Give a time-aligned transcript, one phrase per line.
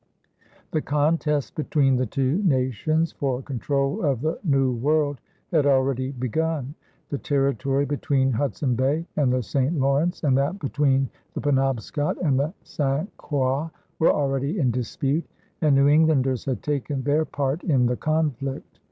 [0.71, 5.19] The contest between the two nations for control of the New World
[5.51, 6.73] had already begun.
[7.09, 9.79] The territory between Hudson Bay and the St.
[9.79, 13.15] Lawrence and that between the Penobscot and the St.
[13.17, 13.69] Croix
[13.99, 15.27] were already in dispute,
[15.61, 18.79] and New Englanders had taken their part in the conflict.